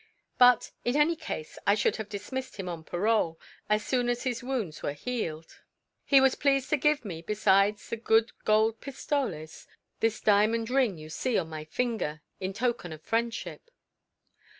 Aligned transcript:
But, 0.39 0.71
in 0.83 0.95
any 0.97 1.15
case, 1.15 1.59
I 1.67 1.75
should 1.75 1.97
have 1.97 2.09
dismissed 2.09 2.55
him 2.57 2.67
on 2.67 2.83
parole, 2.83 3.39
as 3.69 3.85
soon 3.85 4.09
as 4.09 4.23
his 4.23 4.41
wounds 4.41 4.81
were 4.81 4.93
healed. 4.93 5.59
He 6.03 6.19
was 6.19 6.33
pleased 6.33 6.71
to 6.71 6.77
give 6.77 7.05
me, 7.05 7.21
beside 7.21 7.77
the 7.77 7.97
good 7.97 8.31
gold 8.43 8.81
pistoles, 8.81 9.67
this 9.99 10.19
diamond 10.19 10.71
ring 10.71 10.97
you 10.97 11.09
see 11.11 11.37
on 11.37 11.49
my 11.49 11.65
finger, 11.65 12.23
in 12.39 12.51
token 12.51 12.91
of 12.91 13.03
friendship." 13.03 13.69